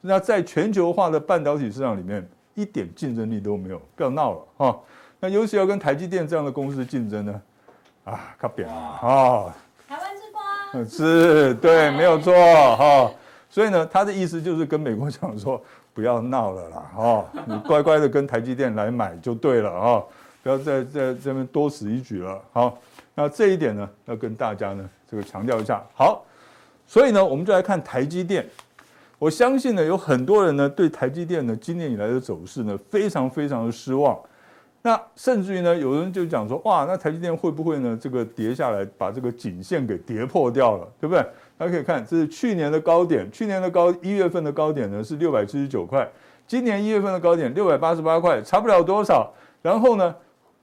[0.00, 4.80] 那在全球化的半导体市场里面，一点竞争力都没有，不要闹了哈。
[5.20, 7.42] 那尤其要跟台积电这样的公司竞争呢，
[8.04, 9.54] 啊，靠扁了啊！
[9.86, 12.32] 台湾之光是，对，没有错
[12.76, 13.12] 哈。
[13.50, 20.02] 所以呢，他的意思就是跟美国讲说，不要闹了啦，哈，你乖乖的跟台积电来买就对了啊，
[20.42, 22.40] 不要再在这边多此一举了。
[22.52, 22.78] 好，
[23.14, 25.82] 那这一点呢，要跟大家呢这个强调一下。
[25.94, 26.24] 好，
[26.86, 28.46] 所以呢，我们就来看台积电。
[29.18, 34.18] 我相信呢，有很多人呢对台积电呢今年以来的走势呢非常非常的失望。
[34.82, 41.22] 那甚至于呢，有人就讲说，哇，那台积电会不会呢这个跌下来，把这个颈线给跌破掉了，对不对？
[41.58, 46.08] 大家可以看，这是去年的高点，去年的高一月份的高点呢是六百七十九块，
[46.46, 49.30] 今年一月份的高点六百八十八块，差不了多少。
[49.60, 50.16] 然后呢，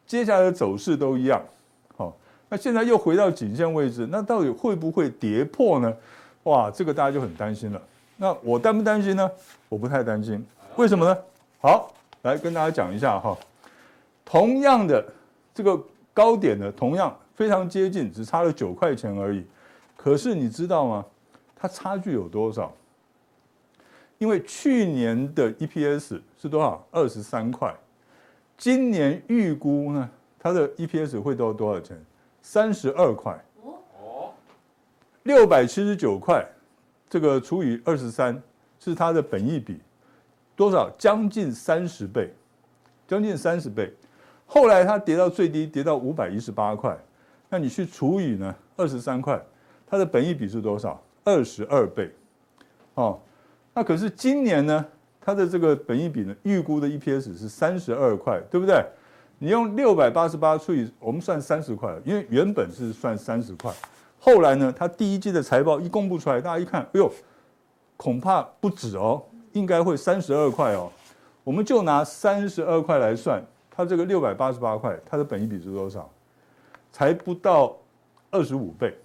[0.08, 1.40] 接下来的走势都一样。
[1.98, 2.16] 好，
[2.50, 5.94] 那现在又回到颈线位置，那到底会不会跌破呢？
[6.44, 7.82] 哇，这个大家就很担心了。
[8.16, 9.30] 那我担不担心呢？
[9.68, 10.44] 我不太担心，
[10.78, 11.18] 为什么呢？
[11.60, 13.38] 好，来跟大家讲一下哈。
[14.24, 15.06] 同样的
[15.54, 15.78] 这个
[16.14, 19.46] 高点呢，同样非常接近，只差了九块钱而已。
[19.96, 21.06] 可是你知道吗？
[21.56, 22.72] 它差距有多少？
[24.20, 26.84] 因为去年的 EPS 是多少？
[26.92, 27.76] 二十三块。
[28.58, 31.98] 今年预估呢，它的 EPS 会到多少钱？
[32.42, 33.40] 三十二块。
[33.64, 34.34] 哦。
[35.24, 36.46] 六百七十九块。
[37.10, 38.44] 这个除以二十三
[38.80, 39.80] 是它的本益比
[40.58, 40.90] 多少？
[40.98, 42.34] 将近三十倍，
[43.08, 43.94] 将近三十倍。
[44.46, 46.98] 后来它跌到最低，跌到五百一十八块。
[47.48, 48.54] 那你去除以呢？
[48.76, 49.42] 二十三块，
[49.88, 51.02] 它的本益比是多少？
[51.24, 52.12] 二十二倍。
[52.96, 53.18] 哦，
[53.74, 54.86] 那可是今年呢？
[55.28, 56.34] 它的这个本益比呢？
[56.44, 58.82] 预估的 EPS 是三十二块，对不对？
[59.40, 63.70] 你用六百八十八除以，我们算三十块，因为原本是算三十块。
[64.22, 67.12] 后来呢，他第一季的财报一公布出来，大家一看，哎呦，
[67.98, 70.90] 恐怕不止哦，应该会三十二块哦。
[71.44, 76.10] 我们就拿三十二块来算，它这个六百八十八块，它的本益比是多少？
[76.94, 77.76] 才不到
[78.32, 78.98] 二十五倍，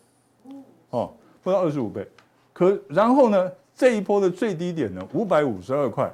[0.91, 2.07] 哦，不到二十五倍。
[2.53, 3.51] 可然后呢，
[3.83, 6.09] 这一波的最低点呢，五百五十二块，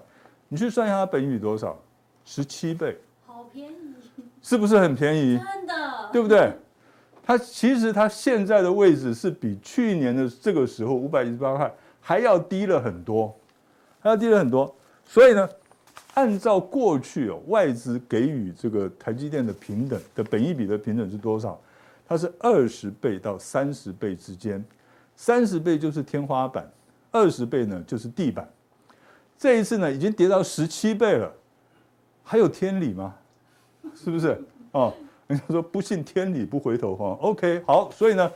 [0.48, 1.78] 你去算一下它本益比多少？
[2.24, 3.94] 十七倍，好便宜，
[4.40, 5.36] 是不是很便宜？
[5.36, 5.74] 真的，
[6.10, 6.50] 对不对？
[7.22, 13.36] 它其实它现在的位置是比去年的这个时候五百一十八块还要低了很多，
[14.00, 14.74] 还要低了很多。
[15.04, 15.46] 所以呢，
[16.14, 21.60] 按照过去哦，外资给予这个台积电的平等的本益比的平等是多少？
[22.06, 24.64] 它是二十倍到三十倍之间，
[25.14, 26.66] 三十倍就是天花板，
[27.10, 28.48] 二十倍呢就是地板。
[29.38, 31.32] 这一次呢已经跌到十七倍了，
[32.22, 33.14] 还有天理吗？
[33.94, 34.40] 是不是？
[34.72, 34.92] 哦。
[35.28, 38.32] 人家说不信天理不回头哈，OK 好，所以呢，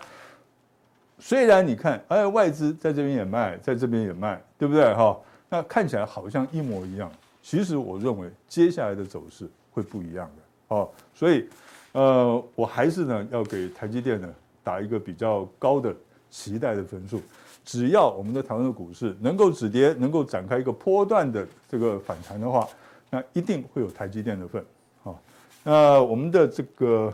[1.19, 5.19] 虽然你看，哎，外资在这边也卖，在这边也卖，对不对哈？
[5.49, 7.11] 那看起来好像一模一样，
[7.43, 10.91] 其实我认为接下来的走势会不一样的哦。
[11.15, 11.49] 所以，
[11.93, 14.29] 呃，我还是呢要给台积电呢
[14.63, 15.97] 打一个比较高的
[16.29, 17.23] 期待的分数。
[17.65, 22.67] 只要我们的台湾的股市能够止跌，能够展开一个波段的这个反弹的话，
[23.11, 24.65] 那一定会有台积电的份。
[25.03, 25.19] 好
[25.63, 27.13] 那我们的这个，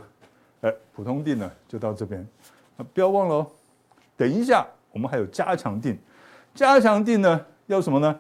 [0.62, 2.26] 哎，普通定呢，就到这边。
[2.76, 3.46] 那不要忘了哦，
[4.16, 5.98] 等一下我们还有加强定。
[6.54, 8.18] 加强定呢，要什么呢？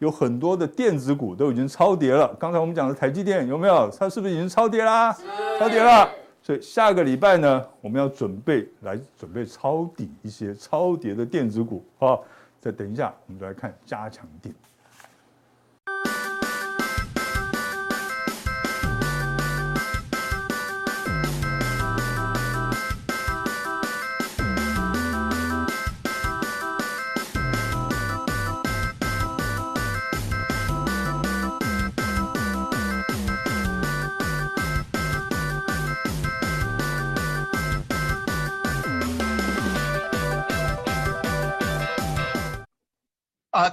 [0.00, 2.34] 有很多的电子股都已经超跌了。
[2.38, 3.90] 刚才我们讲的台积电有没有？
[3.98, 5.12] 它是不是已经超跌啦？
[5.58, 6.08] 超跌了。
[6.50, 11.84] 所以下个礼拜呢，我们要准备来准备抄底一些超跌的电子股。
[12.00, 12.18] 啊，
[12.60, 14.52] 再等一下，我们就来看加强点。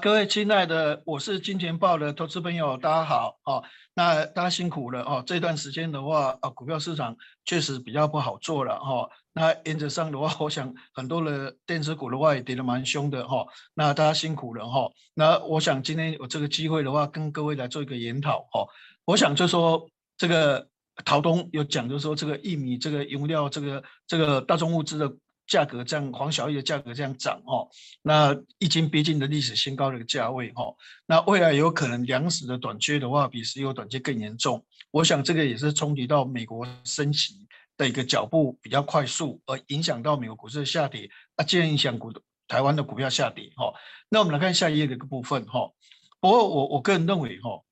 [0.02, 3.64] 各位亲爱的，我是金钱豹的投资朋友，大家好哦。
[3.96, 5.24] 那大家辛苦了哦。
[5.26, 9.10] 这段时间的话，啊，股票市场确实比较不好做了哈。
[9.34, 13.46] 那原则上的话， 我想很多的电子股的话也跌得蛮凶的哈。
[13.74, 14.88] 那大家辛苦了哈。
[15.16, 18.68] 那我想今天有这个机会的话，跟各位来做一个研讨哈。
[19.06, 20.68] 我想就说这个
[21.06, 25.12] 陶东有讲，就是说这个玉米这个原料，这个这个大宗物资的。
[25.48, 27.68] 价格这样，黄小玉的价格这样涨哦，
[28.02, 34.64] 那已经逼近了历史新高的一个价位哦，那未来有可能粮食的短缺的话，比石油短缺更严重。
[34.92, 42.12] 我想这个也是冲击到美国升息的一个脚步比较快速，而影响到美国股市的下跌，啊，进而影响股
[42.48, 43.74] 台湾的股票下跌，哈。
[44.10, 45.72] 那我们来看下一页的一个部分，哈。
[46.20, 47.64] 不过我我个人认为，哈，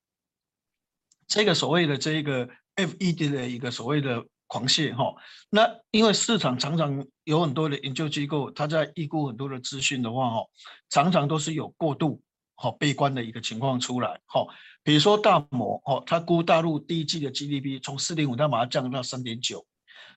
[1.26, 5.14] 这个所谓的这一个 FED 的一个所谓的狂泻，哈，
[5.50, 10.46] 那因为市场常常有很多的研究机构，他在预估很多的资讯的话，哈，
[10.90, 12.22] 常常都是有过度。
[12.58, 14.48] 好悲观的一个情况出来，好，
[14.82, 19.66] 比如说大摩，哦，他估大陆第一季的 GDP 从四点五，他马上降到三点九。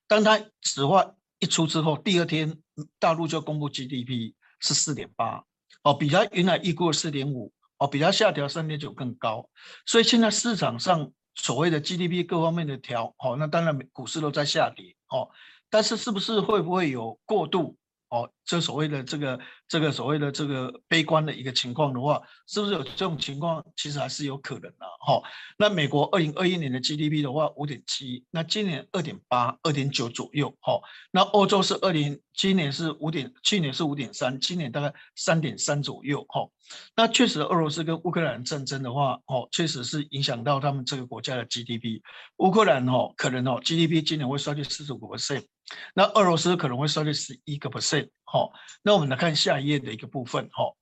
[0.08, 2.58] 当他此话一出之后，第二天
[2.98, 5.44] 大陆就公布 GDP 是四点八，
[5.84, 9.50] 哦，比他原来预估的四点五，哦，比他下调三点九更高。
[9.86, 15.30] 所以现在市场上所谓的 GDP 各方面的调，哦，那当然股市都在下跌，哦，
[15.69, 17.78] 但是是不是会不会有过度？
[18.10, 23.63] 哦，这所谓的这个这个所谓的这个悲观的一个情况的话，是不是有这种情况？
[23.76, 25.22] 其实还是有可能的哈。
[25.58, 30.80] 那美国二零二一年的 GDP 的话，五点七，那今年二点八、二点九左右哈。
[31.12, 36.50] 那欧洲是二零，今年是五点，去年是五点三，今年大概三点三左右哈。
[36.95, 42.02] 那确实，俄罗斯跟乌克兰战争的话，哦，确实是影响到他们这个国家的 GDP。
[42.38, 45.45] 乌克兰哦，可能哦 GDP 今年会衰退四十五个 percent。
[45.93, 48.51] 那俄罗斯可能会衰退十一个 percent，好，
[48.82, 50.73] 那我们来看下一页的一个部分，哈。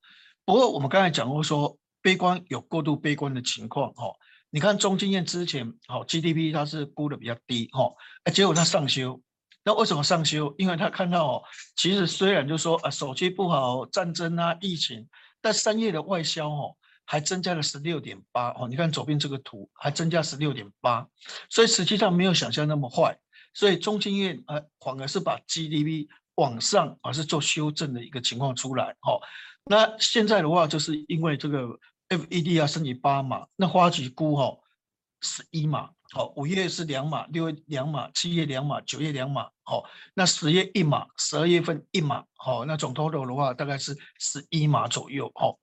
[0.45, 4.13] 不过我们刚才讲过说，悲观有过度悲观的情况，哈。
[4.49, 7.91] 你看中经院之前，好 GDP 它是估的比较低，哈，
[8.23, 9.21] 哎，结果它上修，
[9.63, 10.55] 那为什么上修？
[10.57, 11.43] 因为他看到哦，
[11.75, 15.05] 其实虽然就说啊，手机不好，战争啊，疫情，
[15.41, 21.05] 但三月的外销哦，还增加了十六点八，哦，你看左边这个图，还增加十六点八，
[21.49, 23.19] 所以实际上没有想象那么坏。
[23.57, 28.95] 所以中经院呃反而是把 GDP 往上，而是做修正的一个情况出来。
[28.99, 29.19] 好，
[29.65, 31.67] 那现在的话，就是因为这个
[32.09, 34.55] FED 要升级八码，那花旗估哈
[35.21, 45.57] 十一码，好，五月是两码，六月两码，七月两码，九月两码，好，那十月一码，十二月份一码，好，那总 total 的话大概是十一码左右，好。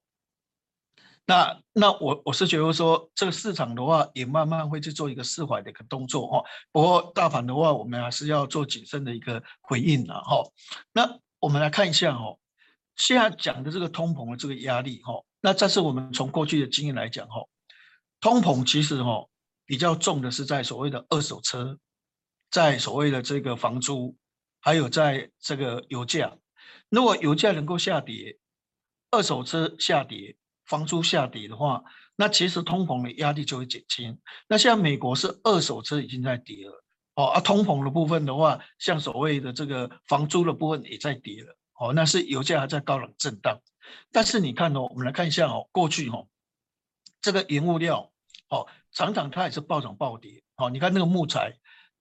[1.27, 6.45] 那那我我是觉得说，这个市场的话也慢慢会去做一个释怀的一个动作哈。
[6.71, 10.43] 不过大盘的话，我们还是要做谨慎的一个回应了哈。
[10.93, 12.37] 那我们来看一下哈，
[12.97, 17.47] 现在讲的这个通膨的这个压力哈，那这是我们从过去的经验来讲哈，
[18.21, 19.27] 通膨其实哈
[19.65, 21.79] 比较重的是在所谓的二手车，
[22.51, 24.15] 在所谓的这个房租，
[24.61, 26.37] 还有在这个油价。
[26.91, 28.39] 如果油价能够下跌，
[29.11, 30.37] 二手车下跌。
[30.67, 31.83] 房租下跌的话，
[32.17, 34.19] 那其实通膨的压力就会减轻。
[34.49, 36.85] 那像美国是二手车已经在跌了，
[37.17, 43.61] 哦，啊，通膨的部分的话，像所谓的这个房租的部分也在跌了，哦，那是油价还在高冷震荡。
[44.11, 46.29] 但是你看哦，我们来看一下哦，过去哦，
[47.21, 48.11] 这个原物料
[48.49, 50.43] 哦，常常它也是暴涨暴跌。
[50.57, 51.53] 哦，你看那个木材，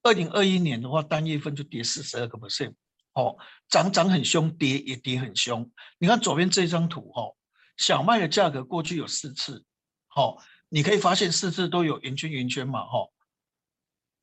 [0.04, 2.74] 二零二一年的话，单月份就跌四十二个 percent，
[3.14, 3.36] 哦，
[3.68, 5.70] 涨涨很凶，跌也跌很凶。
[5.98, 7.36] 你看左边这张图哦。
[7.78, 9.64] 小麦的价格过去有四次，
[10.08, 10.38] 好，
[10.70, 13.10] 你可以发现四次都有圆圈圆圈嘛，哈，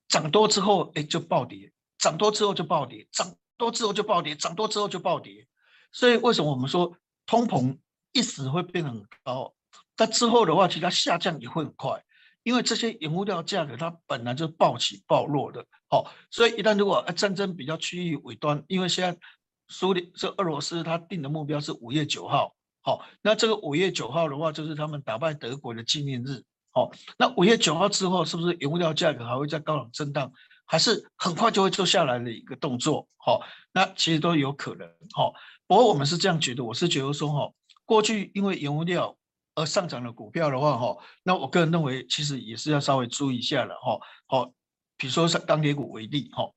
[0.09, 5.47] 涨多之后哎就暴跌，涨多之后就暴跌，涨多之后就暴跌，涨多之后就暴跌。
[5.93, 7.77] 所以为什么我们说通膨
[8.13, 9.53] 一时会变很高，
[9.97, 12.05] 但之后的话，其实它下降也会很快，
[12.45, 19.19] 因为这些原物料价格它本来就暴起暴落的，好，所以一旦如果战争比较趋于尾端，因为现在
[19.67, 22.55] 苏联这俄罗斯它定的目标是五月九号。
[22.83, 26.43] 好，那这个五月九号的话，就是他们打败德国的纪念日。
[26.73, 30.33] 好，那五月九号之后，是不是原物料价格还会在高冷震荡，
[30.65, 33.07] 还是很快就会做下来的一个动作？
[33.19, 34.89] 好，那其实都有可能。
[35.13, 35.35] 好，
[35.67, 37.53] 不过我们是这样觉得，我是觉得说，哈，
[37.85, 39.17] 过去因为原物料
[39.57, 43.75] 而上涨的股票的话，哈，那我个人认为其实也是要稍微注意一下了。
[43.83, 44.53] 哈，好，
[44.97, 46.51] 比如说像钢铁股为例，哈，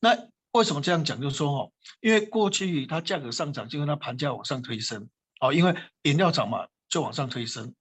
[0.00, 0.10] 那
[0.50, 1.20] 为什么这样讲？
[1.20, 5.08] 就是说，哈，因为过去它价格上涨，就跟它盘价往上推升。
[5.42, 7.74] 哦，因为原料涨嘛，就往上推升。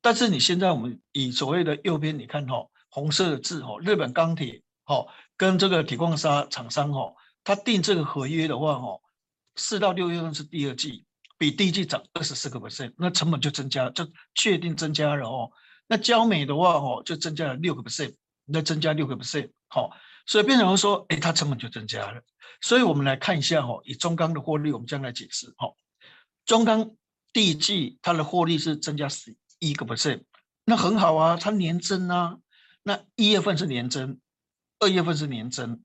[0.00, 5.04] 但是你现在我们以所谓的右边，你看哈，红色的字哈，日本钢铁哈，
[5.36, 9.00] 跟这个铁矿砂厂商哈，他订这个合约的话哈，
[9.56, 11.04] 四到六月份是第二季，
[11.36, 15.50] 比第一季涨二十四个 percent，那成本就增加，就确定增加了哦。
[15.88, 18.14] 那焦煤的话哈，就增加了六个 percent，
[18.44, 19.90] 那增加六个 percent，好，
[20.26, 22.22] 所以变成说，哎，它成本就增加了。
[22.60, 25.74] 所以我们来看一下哈，以中钢的获利，我们将来解释哈，
[26.46, 26.92] 中钢。
[27.32, 30.22] 第一季它的获利是增加十一个 percent，
[30.64, 32.38] 那很好啊，它年增啊。
[32.82, 34.18] 那一月份是年增，
[34.78, 35.82] 二月份是年增，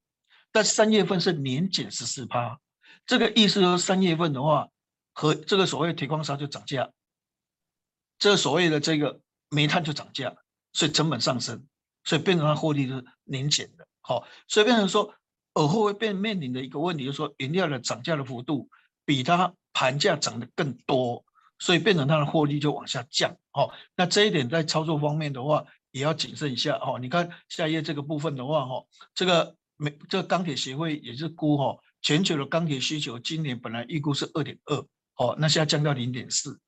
[0.51, 2.59] 但三月份是年减十四趴。
[3.05, 4.69] 这个意思说，三月份的话，
[5.13, 6.89] 和这个所谓铁矿砂就涨价，
[8.17, 9.19] 这所谓的这个
[9.49, 10.33] 煤炭就涨价，
[10.71, 11.67] 所以成本上升，
[12.05, 13.85] 所以变成它获利是年减的。
[13.99, 15.13] 好，所以变成说
[15.53, 18.69] 而后会变面临的一个问题，就是说原料的涨价的幅度
[19.03, 21.24] 比它盘价涨得更多，
[21.59, 23.35] 所以变成它的获利就往下降。
[23.53, 26.75] 哦，那这一点在操作方面的话，也要谨慎一下。
[26.77, 34.77] 哦，你看下一页这个部分的话，哈，这个美这个钢铁协会也是估，哈，全球的钢铁需求今年本来预估是二点二，
[35.15, 36.59] 哦，那现在降到零点四。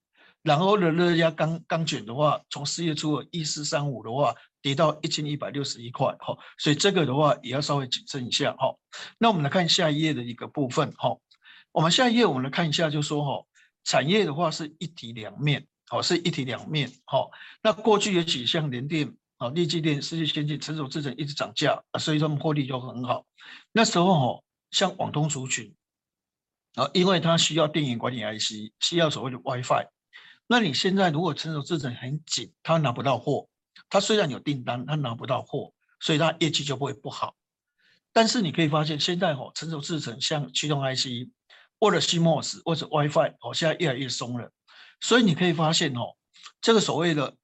[0.44, 8.74] 然后的热轧钢钢卷的话，从四月初的一四三五的话，跌到一千一百六十一块，哈，所以这个的话也要稍微谨慎一下，哈。
[9.18, 11.18] 那我们来看下一页的一个部分，哈。
[11.74, 13.46] 我们下一页我们来看一下，就说哈，
[13.88, 17.32] 产业的话是一体两面，好，是一体两面，好。
[17.64, 23.26] 那过去有几项联电啊、力积电、世界先进、成熟制程一直涨价，所以他们获利就很好。
[23.72, 25.74] 那时候哈，像网通族群
[26.76, 29.88] 啊，因为它需要电源管理 IC，需要所谓的 WiFi。
[30.48, 33.48] 那你现在如果成熟制程很紧，他拿不到货，
[33.90, 35.72] 他虽然有订单，他拿不到货，
[36.02, 37.38] 所以他业绩就不会不好。
[38.12, 41.30] 但是你可以发现，现在哦，成熟制程像驱动 IC，
[41.80, 44.52] 或者 CMOS 或者 WiFi 哦，现在越来越松了。
[45.00, 46.16] 所以你可以发现哦，
[46.62, 47.36] 这个所谓的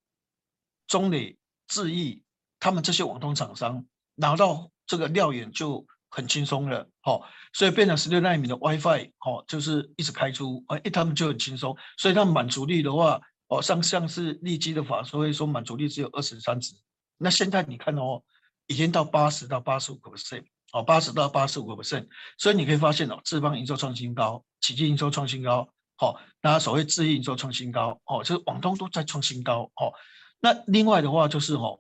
[0.88, 2.24] 中磊、智毅，
[2.60, 5.86] 他们这些网通厂商拿到这个料源就。
[6.16, 16.76] 很轻松了，好，所以变成十六纳米的 WiFi，哦，就是一直开出，哎，他们就很轻松，所以它满足率的话，哦，像像是利基的法说会说满足率只有二十三十，
[17.18, 18.22] 那现在你看哦，
[18.68, 29.94] 已经到八十到八十五 percent，哦，八十到八十五个百分点所以你可以发现哦，智邦营收创新高，奇迹营收创新高，好，那所谓智毅营收创新高，哦，就是网通都在创新高，哦，
[30.42, 31.80] 那另外的话就是哦，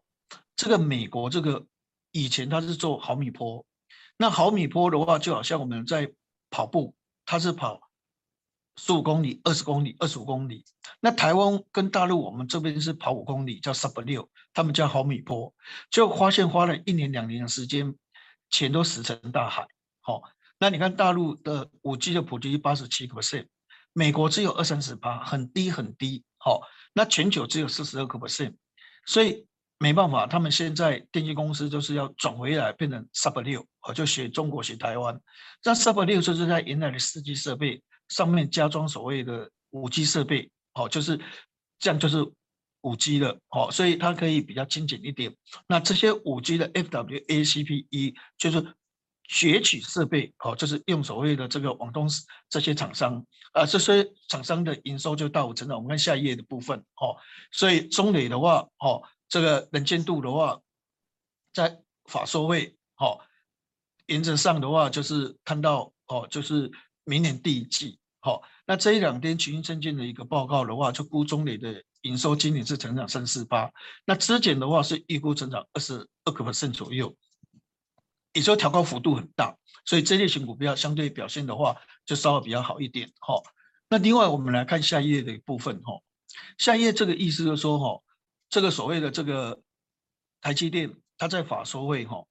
[0.56, 1.66] 这个美国这个
[2.12, 3.66] 以前它是做毫米波。
[4.16, 6.14] 那毫米波的话，就好像我们在
[6.52, 6.94] 跑步，
[7.26, 7.82] 它是跑
[8.78, 10.64] 十五公里、二十公里、二十五公里。
[11.00, 15.52] 那台湾跟大陆，我们这边是跑五公里，叫 sub 六，他们叫毫米波。
[15.90, 17.96] 就发现花了一年两年的时间，
[18.54, 19.68] 钱都石沉大海。
[20.00, 20.22] 好，
[20.60, 23.48] 那你看大陆的五 G 的普及率八十七个 percent，
[23.92, 26.24] 美国只有二三十八，很低很低。
[26.38, 26.62] 好，
[26.94, 28.56] 那全球只有四十二个 percent，
[29.06, 29.46] 所以。
[29.80, 35.20] 没办法，他们现在电信公司就是要转回来，变成 Sub 六，就学中国学台湾。
[35.62, 41.20] 那 Sub 六就是在原来的四 G 设备上面加装所谓的五 G 设备，好，就是
[41.80, 42.20] 这样就是
[42.84, 45.36] 五 G 的，好，所以它可以比较精简一点。
[45.68, 48.62] 那这些五 G 的 FWA-CPE 就是
[49.28, 52.08] 攫取设备，好，就是用所谓的这个网通
[52.48, 55.76] 这些厂商，啊，这些厂商的营收就大幅成长。
[55.76, 57.18] 我们看下一页的部分，哦，
[57.52, 59.04] 所以中磊的话，哦。
[59.30, 60.62] 这个能见度的话，
[61.54, 63.20] 在法说会，好，
[64.06, 66.72] 原则上的话就是看到，哦，就是
[67.04, 73.70] 明年第一季，好，那这一两天群益证券的一个报告的话，就估中磊的营收今年是成长三四八，
[74.06, 77.14] 那资检的话是预估成长二十二个 percent 左右，
[78.32, 81.76] 也说调高幅度很大，所以这类型股票相对表现的话
[82.06, 83.44] 就稍微比较好一点，好，
[83.90, 86.00] 那另外我们来看下一页的一部分，哈，
[86.58, 88.02] 下一页这个意思就是说，哈。
[88.50, 89.64] 这个所谓的这个
[90.40, 92.24] 台积电，它在法说会哈，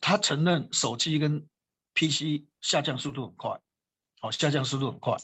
[0.00, 1.46] 它承认手机跟
[1.92, 3.60] PC 下降速度很快，
[4.18, 5.14] 好，下降速度很快，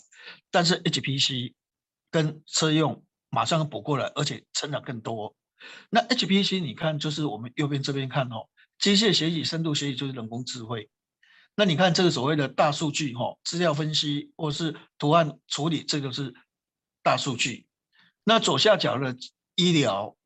[0.51, 1.55] 但是 HPC
[2.11, 3.03] 跟车用
[3.35, 5.35] 马上补过来，而且成长更多。
[5.91, 10.89] 那 HPC 你看，就是我们右边这边看哦，机械学习、深度学习就是人工智慧。
[11.57, 16.33] 那你看这个所谓的大数据哈，资料分析或是图案处理，这个是
[17.03, 17.67] 大数据。
[18.23, 19.17] 那左下角的
[19.57, 20.17] 医疗。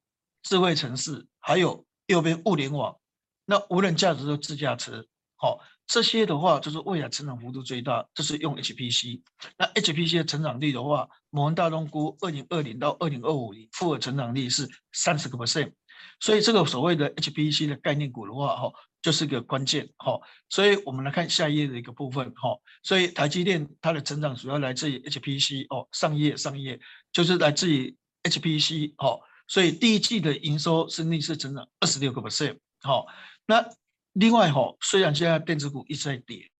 [0.40, 2.96] 智慧城市，还有右边物联网，
[3.44, 5.04] 那无人驾驶的自驾车，
[5.40, 9.22] 好，这些的话就是未来成长幅度最大，就是用 HPC。
[9.56, 15.72] 那 HPC 的成长率的话，摩根大通估二零二零到二零二五年复合成长率是三十个 percent。
[16.20, 20.18] 所以这个所谓的 HPC 的概念股的话，哈，就是个关键，哈。
[20.48, 22.58] 所以我们来看下一页的一个部分，哈。
[22.82, 26.80] 所以台积电它的成长主要来自于 HPC，哦，上页上页
[27.12, 29.20] 就是来自于 HPC，哈。
[29.46, 33.06] 所以第一季的营收是逆势成长二十六个 percent，好，
[33.46, 33.64] 那
[34.18, 36.50] 另外哈，虽然现在电子股一直在跌，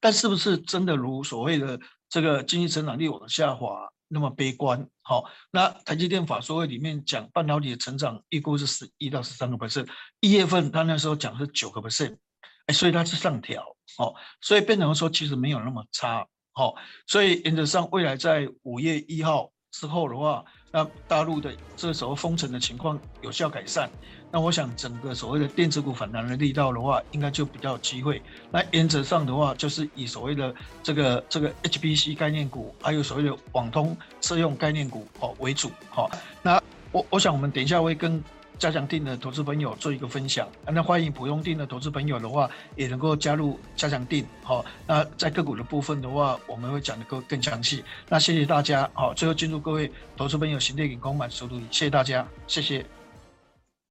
[0.00, 1.78] 但是不是真的如所谓的
[2.08, 4.88] 这个经济成长率往下滑那么悲观？
[5.02, 9.86] 好，那台积电法说会里面讲半导体的成长预估是十一到十三个 percent，
[10.20, 12.16] 一月份他那时候讲是九个 percent，
[12.66, 16.74] 哎，所以它是上调，好，所以变成说其实没有那么差，好，
[17.06, 20.42] 所以原则上未来在五月一号之后的话。
[20.74, 23.88] 那大陆的这时候封城的情况有效改善，
[24.28, 28.20] 那我想整个所谓的电子股反弹的力道的话，应该就比较有机会。
[28.50, 30.52] 那原则上的话，就是以所谓的
[30.82, 35.70] 这个这个 HPC 概念股，还有所谓的网通车用概念股哦为主。
[35.90, 36.10] 好，
[36.42, 36.60] 那
[36.90, 38.20] 我我想我们等一下会跟
[38.58, 40.48] 加强定的投资朋友做一个分享。
[40.66, 44.26] 那欢迎普通定的投资朋友的话，也能够加入加强定。
[44.42, 47.84] 好，那在个股的部分的话，我们会讲的更更详细。
[48.08, 48.88] 那谢谢大家。
[48.94, 52.84] 好，最后进入各位投资朋友新年盈丰满，收入谢谢大家，谢谢。